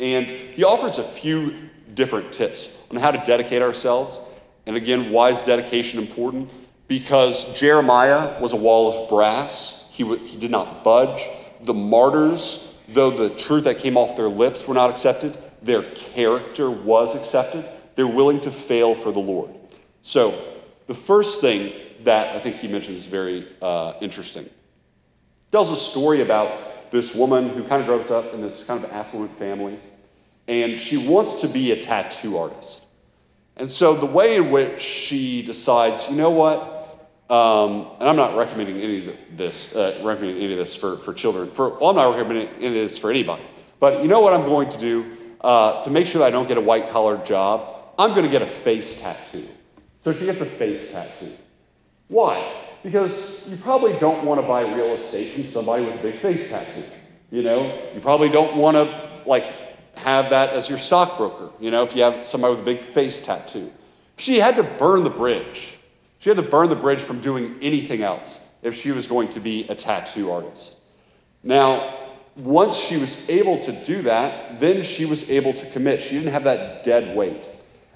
And 0.00 0.26
he 0.26 0.64
offers 0.64 0.98
a 0.98 1.04
few 1.04 1.54
different 1.94 2.32
tips 2.32 2.68
on 2.90 2.96
how 2.96 3.12
to 3.12 3.22
dedicate 3.24 3.62
ourselves. 3.62 4.20
And 4.66 4.76
again, 4.76 5.10
why 5.10 5.30
is 5.30 5.42
dedication 5.44 6.00
important? 6.00 6.50
Because 6.88 7.58
Jeremiah 7.58 8.40
was 8.40 8.52
a 8.52 8.56
wall 8.56 9.04
of 9.04 9.08
brass, 9.08 9.84
he, 9.90 10.02
w- 10.02 10.22
he 10.22 10.36
did 10.36 10.50
not 10.50 10.82
budge. 10.82 11.22
The 11.62 11.74
martyrs, 11.74 12.68
though 12.88 13.10
the 13.10 13.30
truth 13.30 13.64
that 13.64 13.78
came 13.78 13.96
off 13.96 14.16
their 14.16 14.28
lips 14.28 14.66
were 14.66 14.74
not 14.74 14.90
accepted, 14.90 15.38
their 15.62 15.82
character 15.94 16.70
was 16.70 17.14
accepted. 17.14 17.64
They're 17.94 18.06
willing 18.06 18.40
to 18.40 18.50
fail 18.50 18.94
for 18.94 19.12
the 19.12 19.20
Lord. 19.20 19.50
So, 20.02 20.58
the 20.86 20.94
first 20.94 21.40
thing 21.40 21.72
that 22.04 22.36
I 22.36 22.38
think 22.38 22.56
he 22.56 22.68
mentions 22.68 23.00
is 23.00 23.06
very 23.06 23.48
uh, 23.60 23.94
interesting. 24.00 24.48
Tells 25.52 25.70
a 25.70 25.76
story 25.76 26.20
about 26.20 26.90
this 26.90 27.14
woman 27.14 27.48
who 27.48 27.64
kind 27.64 27.80
of 27.80 27.86
grows 27.86 28.10
up 28.10 28.32
in 28.34 28.40
this 28.40 28.64
kind 28.64 28.84
of 28.84 28.90
affluent 28.90 29.38
family, 29.38 29.78
and 30.46 30.78
she 30.78 30.96
wants 30.96 31.42
to 31.42 31.48
be 31.48 31.72
a 31.72 31.80
tattoo 31.80 32.38
artist. 32.38 32.84
And 33.56 33.70
so 33.70 33.94
the 33.94 34.06
way 34.06 34.36
in 34.36 34.50
which 34.50 34.80
she 34.80 35.42
decides, 35.42 36.08
you 36.10 36.16
know 36.16 36.30
what, 36.30 36.74
um, 37.30 37.88
and 38.00 38.08
I'm 38.08 38.16
not 38.16 38.36
recommending 38.36 38.80
any 38.80 39.08
of 39.08 39.16
this, 39.36 39.74
uh, 39.74 40.00
recommending 40.04 40.42
any 40.42 40.52
of 40.52 40.58
this 40.58 40.76
for, 40.76 40.98
for 40.98 41.14
children. 41.14 41.52
For 41.52 41.70
well, 41.70 41.90
I'm 41.90 41.96
not 41.96 42.14
recommending 42.14 42.48
any 42.56 42.66
of 42.66 42.74
this 42.74 42.98
for 42.98 43.10
anybody. 43.10 43.44
But 43.80 44.02
you 44.02 44.08
know 44.08 44.20
what 44.20 44.34
I'm 44.34 44.46
going 44.46 44.68
to 44.70 44.78
do 44.78 45.16
uh, 45.40 45.82
to 45.82 45.90
make 45.90 46.06
sure 46.06 46.20
that 46.20 46.26
I 46.26 46.30
don't 46.30 46.48
get 46.48 46.58
a 46.58 46.60
white 46.60 46.90
collar 46.90 47.16
job? 47.18 47.92
I'm 47.98 48.10
going 48.10 48.24
to 48.24 48.30
get 48.30 48.42
a 48.42 48.46
face 48.46 49.00
tattoo. 49.00 49.48
So 50.00 50.12
she 50.12 50.26
gets 50.26 50.40
a 50.40 50.46
face 50.46 50.90
tattoo. 50.92 51.32
Why? 52.08 52.62
Because 52.82 53.46
you 53.48 53.56
probably 53.56 53.94
don't 53.98 54.24
want 54.24 54.40
to 54.40 54.46
buy 54.46 54.62
real 54.62 54.94
estate 54.94 55.34
from 55.34 55.44
somebody 55.44 55.84
with 55.84 55.94
a 55.94 56.02
big 56.02 56.18
face 56.18 56.50
tattoo. 56.50 56.84
You 57.30 57.42
know, 57.42 57.90
you 57.94 58.00
probably 58.00 58.28
don't 58.28 58.56
want 58.56 58.76
to 58.76 59.10
like 59.26 59.44
have 59.98 60.30
that 60.30 60.50
as 60.50 60.68
your 60.68 60.78
stockbroker. 60.78 61.50
You 61.60 61.70
know, 61.70 61.82
if 61.84 61.96
you 61.96 62.02
have 62.02 62.26
somebody 62.26 62.52
with 62.52 62.60
a 62.60 62.64
big 62.64 62.80
face 62.80 63.22
tattoo. 63.22 63.72
She 64.16 64.38
had 64.38 64.56
to 64.56 64.62
burn 64.62 65.02
the 65.02 65.10
bridge. 65.10 65.76
She 66.18 66.30
had 66.30 66.36
to 66.36 66.42
burn 66.42 66.68
the 66.68 66.76
bridge 66.76 67.00
from 67.00 67.20
doing 67.20 67.56
anything 67.62 68.02
else 68.02 68.40
if 68.62 68.80
she 68.80 68.92
was 68.92 69.06
going 69.06 69.30
to 69.30 69.40
be 69.40 69.66
a 69.68 69.74
tattoo 69.74 70.30
artist. 70.30 70.76
Now, 71.42 71.98
once 72.36 72.76
she 72.76 72.96
was 72.96 73.28
able 73.28 73.60
to 73.60 73.72
do 73.84 74.02
that, 74.02 74.60
then 74.60 74.82
she 74.82 75.04
was 75.04 75.30
able 75.30 75.54
to 75.54 75.66
commit. 75.70 76.02
She 76.02 76.14
didn't 76.14 76.32
have 76.32 76.44
that 76.44 76.84
dead 76.84 77.16
weight. 77.16 77.48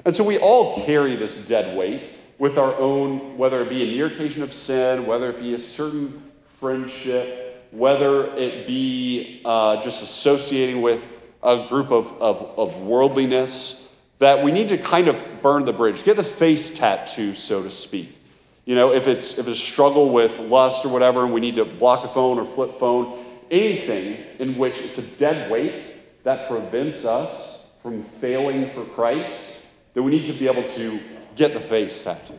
And 0.05 0.15
so 0.15 0.25
we 0.25 0.39
all 0.39 0.85
carry 0.85 1.17
this 1.17 1.49
dead 1.49 1.77
weight 1.77 2.03
with 2.39 2.57
our 2.57 2.75
own, 2.77 3.37
whether 3.37 3.63
it 3.63 3.69
be 3.69 4.01
an 4.01 4.13
occasion 4.13 4.43
of 4.43 4.53
sin, 4.53 5.07
whether 5.07 5.31
it 5.31 5.41
be 5.41 5.55
a 5.55 5.59
certain 5.59 6.23
friendship, 6.61 7.67
whether 7.71 8.35
it 8.37 8.67
be 8.67 9.43
uh, 9.45 9.83
just 9.83 10.03
associating 10.03 10.81
with 10.81 11.09
a 11.43 11.67
group 11.69 11.91
of, 11.91 12.13
of, 12.21 12.59
of 12.59 12.81
worldliness, 12.81 13.85
that 14.19 14.43
we 14.43 14.51
need 14.51 14.69
to 14.69 14.79
kind 14.79 15.09
of 15.09 15.43
burn 15.43 15.65
the 15.65 15.73
bridge, 15.73 16.03
get 16.05 16.17
the 16.17 16.25
face 16.25 16.73
tattoo, 16.73 17.35
so 17.35 17.63
to 17.63 17.71
speak. 17.71 18.19
You 18.65 18.75
know, 18.75 18.93
if 18.93 19.09
it's 19.09 19.39
if 19.39 19.49
it's 19.49 19.59
a 19.59 19.67
struggle 19.67 20.11
with 20.11 20.41
lust 20.41 20.85
or 20.85 20.89
whatever, 20.89 21.25
and 21.25 21.33
we 21.33 21.41
need 21.41 21.55
to 21.55 21.65
block 21.65 22.03
the 22.03 22.09
phone 22.09 22.39
or 22.39 22.45
flip 22.45 22.79
phone, 22.79 23.25
anything 23.51 24.23
in 24.39 24.59
which 24.59 24.81
it's 24.81 24.99
a 24.99 25.03
dead 25.03 25.51
weight 25.51 26.25
that 26.25 26.49
prevents 26.51 27.05
us 27.05 27.61
from 27.83 28.05
failing 28.21 28.71
for 28.71 28.85
Christ, 28.85 29.57
then 29.95 30.05
we 30.05 30.11
need 30.11 30.27
to 30.27 30.33
be 30.33 30.49
able 30.49 30.65
to 30.65 31.01
get 31.39 31.55
the 31.55 31.61
face 31.61 32.03
tattoo. 32.03 32.39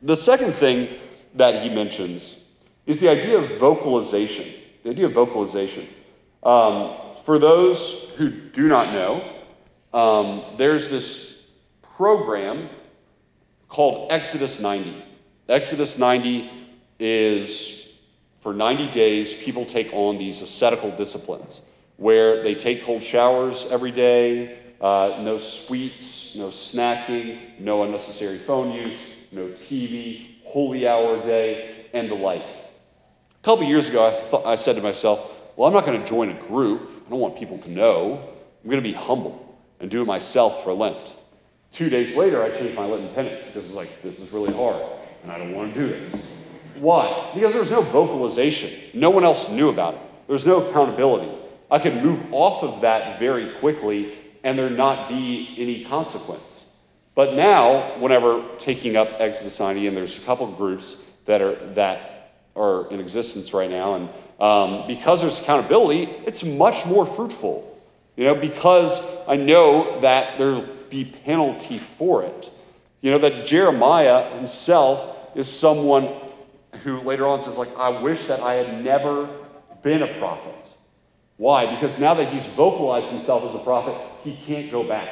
The 0.00 0.16
second 0.16 0.52
thing 0.52 0.88
that 1.34 1.62
he 1.62 1.68
mentions 1.68 2.36
is 2.86 3.00
the 3.00 3.08
idea 3.08 3.38
of 3.38 3.58
vocalization. 3.58 4.46
The 4.84 4.90
idea 4.90 5.06
of 5.06 5.12
vocalization. 5.12 5.86
Um, 6.42 6.96
for 7.24 7.38
those 7.38 8.04
who 8.16 8.30
do 8.30 8.68
not 8.68 8.92
know, 8.92 9.32
um, 9.92 10.56
there's 10.56 10.88
this 10.88 11.36
program 11.96 12.68
called 13.68 14.12
Exodus 14.12 14.60
90. 14.60 15.02
Exodus 15.48 15.98
90 15.98 16.48
is 16.98 17.88
for 18.40 18.54
90 18.54 18.90
days, 18.92 19.34
people 19.34 19.64
take 19.64 19.92
on 19.92 20.18
these 20.18 20.40
ascetical 20.40 20.92
disciplines 20.92 21.62
where 21.96 22.44
they 22.44 22.54
take 22.54 22.84
cold 22.84 23.02
showers 23.02 23.66
every 23.72 23.90
day, 23.90 24.58
uh, 24.80 25.20
no 25.22 25.38
sweets, 25.38 26.34
no 26.34 26.48
snacking, 26.48 27.58
no 27.60 27.82
unnecessary 27.82 28.38
phone 28.38 28.72
use, 28.72 29.00
no 29.32 29.48
TV, 29.48 30.26
holy 30.44 30.86
hour 30.86 31.22
day, 31.22 31.86
and 31.92 32.10
the 32.10 32.14
like. 32.14 32.42
A 32.42 33.44
couple 33.44 33.64
years 33.64 33.88
ago, 33.88 34.04
I, 34.44 34.52
I 34.52 34.54
said 34.56 34.76
to 34.76 34.82
myself, 34.82 35.32
well, 35.56 35.68
I'm 35.68 35.74
not 35.74 35.86
going 35.86 36.00
to 36.00 36.06
join 36.06 36.30
a 36.30 36.46
group. 36.48 36.90
I 37.06 37.10
don't 37.10 37.20
want 37.20 37.36
people 37.36 37.58
to 37.58 37.70
know. 37.70 38.28
I'm 38.62 38.70
going 38.70 38.82
to 38.82 38.88
be 38.88 38.94
humble 38.94 39.58
and 39.80 39.90
do 39.90 40.02
it 40.02 40.06
myself 40.06 40.64
for 40.64 40.72
Lent. 40.72 41.16
Two 41.70 41.88
days 41.88 42.14
later, 42.14 42.42
I 42.42 42.50
changed 42.50 42.76
my 42.76 42.84
Lenten 42.84 43.14
penance 43.14 43.46
because 43.46 43.56
it 43.56 43.62
was 43.64 43.72
like, 43.72 44.02
this 44.02 44.18
is 44.18 44.30
really 44.30 44.52
hard, 44.52 44.82
and 45.22 45.32
I 45.32 45.38
don't 45.38 45.54
want 45.54 45.74
to 45.74 45.80
do 45.80 45.88
this. 45.88 46.36
Why? 46.76 47.32
Because 47.34 47.52
there 47.52 47.62
was 47.62 47.70
no 47.70 47.80
vocalization. 47.80 48.70
No 48.92 49.10
one 49.10 49.24
else 49.24 49.48
knew 49.48 49.68
about 49.68 49.94
it. 49.94 50.00
There 50.26 50.34
was 50.34 50.46
no 50.46 50.62
accountability. 50.62 51.32
I 51.70 51.78
could 51.78 52.02
move 52.02 52.22
off 52.32 52.62
of 52.62 52.82
that 52.82 53.18
very 53.18 53.54
quickly 53.54 54.12
and 54.46 54.56
there 54.56 54.70
not 54.70 55.08
be 55.08 55.56
any 55.58 55.84
consequence. 55.84 56.64
But 57.16 57.34
now, 57.34 57.98
whenever 57.98 58.44
taking 58.58 58.96
up 58.96 59.16
Exodus 59.18 59.58
90, 59.58 59.88
and 59.88 59.96
there's 59.96 60.18
a 60.18 60.20
couple 60.20 60.46
groups 60.52 60.96
that 61.24 61.42
are 61.42 61.56
that 61.74 62.30
are 62.54 62.88
in 62.90 63.00
existence 63.00 63.52
right 63.52 63.68
now, 63.68 63.94
and 63.94 64.08
um, 64.38 64.86
because 64.86 65.20
there's 65.22 65.40
accountability, 65.40 66.02
it's 66.26 66.44
much 66.44 66.86
more 66.86 67.04
fruitful. 67.04 67.72
You 68.14 68.24
know, 68.24 68.36
because 68.36 69.02
I 69.26 69.36
know 69.36 69.98
that 70.00 70.38
there'll 70.38 70.64
be 70.90 71.04
penalty 71.04 71.78
for 71.78 72.22
it. 72.22 72.50
You 73.00 73.10
know 73.10 73.18
that 73.18 73.46
Jeremiah 73.46 74.30
himself 74.30 75.16
is 75.34 75.52
someone 75.52 76.08
who 76.84 77.00
later 77.00 77.26
on 77.26 77.42
says, 77.42 77.58
like, 77.58 77.76
I 77.76 78.00
wish 78.00 78.26
that 78.26 78.38
I 78.40 78.54
had 78.54 78.84
never 78.84 79.28
been 79.82 80.02
a 80.02 80.18
prophet. 80.18 80.54
Why? 81.36 81.74
Because 81.74 81.98
now 81.98 82.14
that 82.14 82.28
he's 82.28 82.46
vocalized 82.46 83.10
himself 83.10 83.42
as 83.44 83.54
a 83.54 83.64
prophet, 83.64 83.96
he 84.26 84.36
can't 84.44 84.72
go 84.72 84.82
back. 84.82 85.08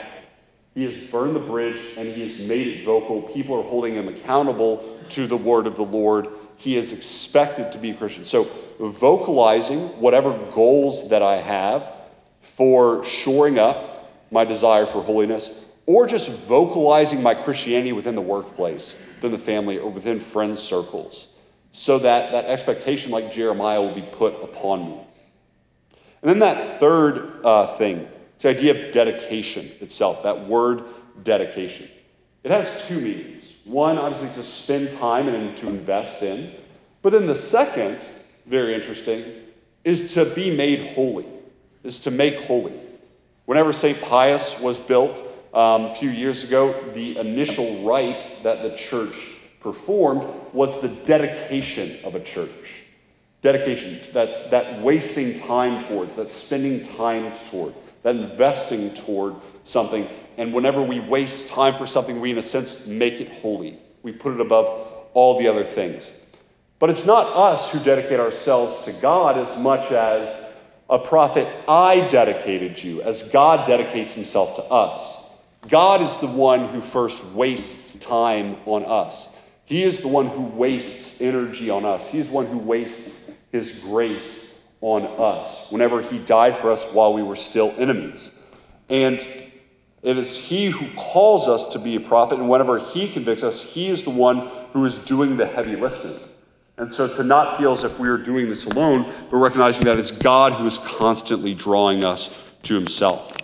He 0.75 0.83
has 0.83 0.97
burned 0.97 1.37
the 1.37 1.41
bridge 1.41 1.81
and 1.97 2.09
he 2.09 2.23
has 2.23 2.49
made 2.49 2.67
it 2.67 2.85
vocal. 2.85 3.23
People 3.23 3.61
are 3.61 3.63
holding 3.63 3.95
him 3.95 4.09
accountable 4.09 4.99
to 5.11 5.29
the 5.29 5.37
word 5.37 5.69
of 5.69 5.77
the 5.77 5.85
Lord. 5.85 6.29
He 6.57 6.77
is 6.77 6.93
expected 6.93 7.73
to 7.73 7.79
be 7.79 7.91
a 7.91 7.95
Christian. 7.95 8.25
So, 8.25 8.49
vocalizing 8.81 10.01
whatever 10.01 10.33
goals 10.53 11.11
that 11.11 11.23
I 11.23 11.37
have 11.37 11.93
for 12.43 13.05
shoring 13.05 13.59
up 13.59 14.11
my 14.33 14.45
desire 14.45 14.85
for 14.85 15.01
holiness, 15.01 15.53
or 15.87 16.09
just 16.09 16.29
vocalizing 16.29 17.23
my 17.23 17.35
Christianity 17.35 17.93
within 17.93 18.17
the 18.17 18.21
workplace, 18.21 18.97
within 19.17 19.31
the 19.31 19.39
family, 19.39 19.79
or 19.79 19.91
within 19.93 20.19
friends' 20.19 20.61
circles, 20.61 21.29
so 21.71 22.01
that 22.01 22.33
that 22.33 22.47
expectation, 22.47 23.13
like 23.13 23.31
Jeremiah, 23.31 23.81
will 23.81 23.95
be 23.95 24.03
put 24.03 24.43
upon 24.43 24.91
me. 24.91 25.01
And 26.23 26.31
then 26.31 26.39
that 26.41 26.81
third 26.81 27.43
uh, 27.45 27.77
thing 27.77 28.09
the 28.43 28.51
idea 28.51 28.87
of 28.87 28.93
dedication 28.93 29.71
itself, 29.81 30.23
that 30.25 30.47
word 30.47 30.85
dedication. 31.23 31.89
It 32.43 32.51
has 32.51 32.87
two 32.87 33.01
meanings. 33.01 33.57
One, 33.65 33.97
obviously, 33.97 34.29
to 34.35 34.43
spend 34.43 34.91
time 34.91 35.29
and 35.29 35.57
to 35.59 35.69
invest 35.69 36.23
in. 36.23 36.51
But 37.01 37.13
then 37.13 37.27
the 37.27 37.35
second, 37.35 38.11
very 38.47 38.75
interesting, 38.75 39.25
is 39.85 40.15
to 40.15 40.25
be 40.25 40.55
made 40.55 40.95
holy, 40.95 41.27
is 41.83 42.01
to 42.01 42.11
make 42.11 42.41
holy. 42.41 42.75
Whenever 43.47 43.73
St. 43.73 44.01
Pius 44.01 44.59
was 44.61 44.79
built 44.79 45.23
um, 45.55 45.85
a 45.85 45.95
few 45.95 46.11
years 46.11 46.45
ago, 46.45 46.75
the 46.93 47.19
initial 47.19 47.85
rite 47.85 48.29
that 48.43 48.63
the 48.63 48.77
church 48.77 49.31
performed 49.61 50.27
was 50.53 50.81
the 50.81 50.89
dedication 50.89 52.05
of 52.05 52.15
a 52.15 52.21
church. 52.21 52.84
Dedication, 53.45 54.01
that's 54.13 54.45
that 54.45 54.81
wasting 54.81 55.35
time 55.35 55.81
towards, 55.85 56.17
that 56.17 56.33
spending 56.33 56.83
time 56.83 57.33
toward 57.51 57.75
that 58.05 58.17
investing 58.17 58.95
toward 58.95 59.35
something. 59.65 60.09
And 60.37 60.55
whenever 60.55 60.83
we 60.83 61.01
waste 61.01 61.49
time 61.49 61.77
for 61.77 61.87
something, 61.87 62.21
we, 62.21 62.31
in 62.31 62.39
a 62.39 62.43
sense, 62.43 62.87
make 62.87 63.21
it 63.21 63.31
holy. 63.31 63.79
We 64.03 64.13
put 64.13 64.35
it 64.35 64.41
above 64.41 64.69
all 65.15 65.39
the 65.39 65.49
other 65.49 65.65
things. 65.65 66.13
But 66.79 66.91
it's 66.91 67.07
not 67.07 67.27
us 67.35 67.71
who 67.71 67.81
dedicate 67.81 68.21
ourselves 68.21 68.83
to 68.83 68.93
God 68.93 69.39
as 69.39 69.57
much 69.57 69.91
as 69.91 70.53
a 70.89 70.99
prophet, 70.99 71.49
I 71.67 72.07
dedicated 72.09 72.83
you, 72.83 73.01
as 73.01 73.31
God 73.31 73.67
dedicates 73.67 74.13
himself 74.13 74.57
to 74.57 74.63
us. 74.63 75.19
God 75.69 76.03
is 76.03 76.19
the 76.19 76.27
one 76.27 76.69
who 76.69 76.83
first 76.83 77.25
wastes 77.27 77.95
time 77.97 78.57
on 78.67 78.85
us. 78.85 79.31
He 79.65 79.83
is 79.83 80.01
the 80.01 80.09
one 80.09 80.27
who 80.27 80.43
wastes 80.43 81.23
energy 81.23 81.71
on 81.71 81.87
us. 81.87 82.11
He's 82.11 82.29
the 82.29 82.35
one 82.35 82.47
who 82.47 82.59
wastes 82.59 83.34
his 83.55 83.71
grace 83.85 84.61
on 84.81 85.07
us 85.07 85.71
whenever 85.71 86.03
he 86.03 86.19
died 86.19 86.57
for 86.57 86.73
us 86.73 86.85
while 86.87 87.15
we 87.15 87.23
were 87.23 87.37
still 87.37 87.73
enemies. 87.79 88.33
And 88.91 89.25
it 90.03 90.19
is 90.19 90.37
he 90.37 90.67
who 90.67 90.93
calls 90.97 91.47
us 91.47 91.69
to 91.69 91.79
be 91.79 91.95
a 91.95 92.01
prophet, 92.01 92.41
and 92.41 92.49
whenever 92.49 92.81
he 92.81 93.07
convicts 93.07 93.45
us, 93.45 93.63
he 93.63 93.91
is 93.91 94.03
the 94.03 94.11
one 94.11 94.49
who 94.73 94.85
is 94.85 94.99
doing 94.99 95.37
the 95.37 95.47
heavy 95.47 95.77
lifting. 95.77 96.19
And 96.79 96.93
so 96.93 97.07
to 97.07 97.23
not 97.23 97.57
feel 97.57 97.71
as 97.71 97.85
if 97.85 97.97
we 97.97 98.09
are 98.09 98.19
doing 98.19 98.49
this 98.49 98.65
alone, 98.65 99.05
but 99.31 99.37
recognizing 99.37 99.85
that 99.85 100.01
it's 100.01 100.11
God 100.11 100.55
who 100.55 100.67
is 100.67 100.79
constantly 100.79 101.55
drawing 101.55 102.03
us 102.03 102.37
to 102.65 102.75
himself. 102.75 103.37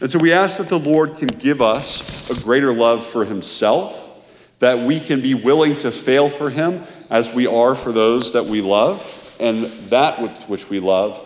And 0.00 0.10
so 0.10 0.18
we 0.18 0.32
ask 0.32 0.58
that 0.58 0.68
the 0.68 0.80
Lord 0.80 1.18
can 1.18 1.28
give 1.28 1.62
us 1.62 2.28
a 2.30 2.42
greater 2.42 2.74
love 2.74 3.06
for 3.06 3.24
himself, 3.24 3.96
that 4.58 4.80
we 4.80 4.98
can 4.98 5.20
be 5.20 5.34
willing 5.34 5.78
to 5.78 5.92
fail 5.92 6.28
for 6.30 6.50
him 6.50 6.82
as 7.10 7.32
we 7.32 7.46
are 7.46 7.76
for 7.76 7.92
those 7.92 8.32
that 8.32 8.46
we 8.46 8.60
love 8.60 9.22
and 9.40 9.64
that 9.90 10.48
which 10.48 10.68
we 10.68 10.80
love, 10.80 11.24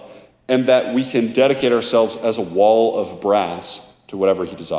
and 0.48 0.66
that 0.66 0.94
we 0.94 1.04
can 1.04 1.32
dedicate 1.32 1.72
ourselves 1.72 2.16
as 2.16 2.38
a 2.38 2.42
wall 2.42 2.98
of 2.98 3.20
brass 3.20 3.80
to 4.08 4.16
whatever 4.16 4.44
he 4.44 4.56
desires. 4.56 4.78